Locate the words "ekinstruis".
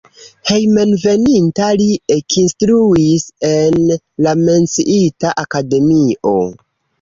2.15-3.27